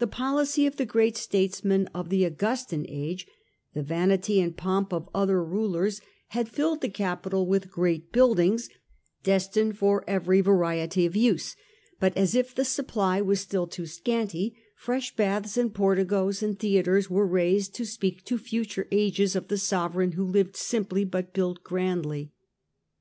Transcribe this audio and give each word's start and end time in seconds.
The 0.00 0.08
policy 0.08 0.66
of 0.66 0.78
the 0.78 0.84
great 0.84 1.16
statesmen 1.16 1.86
of 1.94 2.08
the 2.08 2.24
Augustan 2.24 2.84
age, 2.88 3.28
the 3.72 3.84
vanity 3.84 4.40
and 4.40 4.56
pomp 4.56 4.92
of 4.92 5.08
other 5.14 5.44
rulers, 5.44 6.00
had 6.30 6.48
filled 6.48 6.80
the 6.80 6.88
capital 6.88 7.46
with 7.46 7.70
great 7.70 8.10
buildings 8.10 8.68
destined 9.22 9.78
for 9.78 10.02
every 10.08 10.40
variety 10.40 11.06
of 11.06 11.14
use; 11.14 11.54
but 12.00 12.16
as 12.16 12.34
if 12.34 12.52
the 12.52 12.64
supply 12.64 13.20
was 13.20 13.38
still 13.38 13.68
^ 13.68 13.70
too 13.70 13.86
scanty, 13.86 14.56
fresh 14.74 15.14
baths 15.14 15.56
and 15.56 15.72
porticoes 15.72 16.42
and 16.42 16.56
^ 16.56 16.58
theatres 16.58 17.08
were 17.08 17.24
raised 17.24 17.76
to 17.76 17.86
speak 17.86 18.24
to 18.24 18.38
future 18.38 18.88
ages 18.90 19.36
of 19.36 19.46
the 19.46 19.56
sovereign 19.56 20.10
who 20.18 20.24
lived 20.26 20.56
simply 20.56 21.04
but 21.04 21.32
built 21.32 21.62
grandly. 21.62 22.32